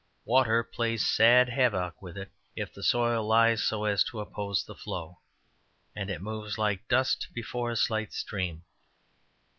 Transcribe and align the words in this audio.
Water 0.25 0.63
plays 0.63 1.05
sad 1.07 1.49
havoc 1.49 2.01
with 2.01 2.17
it, 2.17 2.31
if 2.55 2.73
the 2.73 2.81
soil 2.81 3.23
lies 3.23 3.61
so 3.61 3.83
as 3.83 4.03
to 4.05 4.19
oppose 4.19 4.65
the 4.65 4.73
flow, 4.73 5.19
and 5.95 6.09
it 6.09 6.23
moves 6.23 6.57
like 6.57 6.87
dust 6.87 7.27
before 7.35 7.69
a 7.69 7.75
slight 7.75 8.11
stream. 8.11 8.63